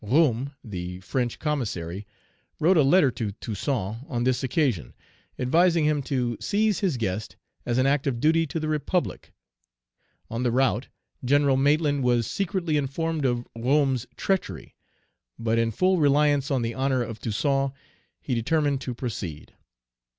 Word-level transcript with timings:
Roume, 0.03 0.55
the 0.63 0.99
French 1.01 1.37
commissary, 1.37 2.07
wrote 2.59 2.75
a 2.75 2.81
letter 2.81 3.11
to 3.11 3.33
Toussaint 3.33 3.97
on 4.07 4.23
this 4.23 4.41
occasion, 4.43 4.95
advising 5.37 5.85
him 5.85 6.01
to 6.01 6.37
seize 6.41 6.79
his 6.79 6.97
guest 6.97 7.35
as 7.67 7.77
an 7.77 7.85
act 7.85 8.07
of 8.07 8.19
duty 8.19 8.47
to 8.47 8.59
the 8.59 8.67
Republic; 8.67 9.31
on 10.27 10.41
the 10.41 10.51
route, 10.51 10.87
General 11.23 11.55
Maitland 11.55 12.01
was 12.03 12.25
secretly 12.25 12.77
informed 12.77 13.25
of 13.25 13.45
Roume's 13.55 14.07
treachery; 14.17 14.73
but, 15.37 15.59
in 15.59 15.69
full 15.69 15.99
reliance 15.99 16.49
on 16.49 16.63
the 16.63 16.73
honor 16.73 17.03
of 17.03 17.19
Toussaint, 17.19 17.71
he 18.19 18.33
determined 18.33 18.81
to 18.81 18.95
proceed. 18.95 19.53